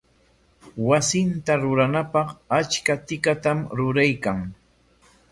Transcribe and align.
Wasinta 0.87 1.53
rurananpaq 1.63 2.27
achka 2.59 2.93
tikatam 3.07 3.59
ruraykan. 3.77 4.39